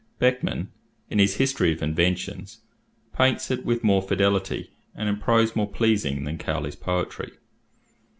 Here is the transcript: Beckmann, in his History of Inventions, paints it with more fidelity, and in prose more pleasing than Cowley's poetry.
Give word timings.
Beckmann, 0.19 0.69
in 1.11 1.19
his 1.19 1.35
History 1.35 1.71
of 1.71 1.83
Inventions, 1.83 2.61
paints 3.13 3.51
it 3.51 3.63
with 3.63 3.83
more 3.83 4.01
fidelity, 4.01 4.71
and 4.95 5.07
in 5.07 5.17
prose 5.17 5.55
more 5.55 5.69
pleasing 5.69 6.23
than 6.23 6.39
Cowley's 6.39 6.75
poetry. 6.75 7.33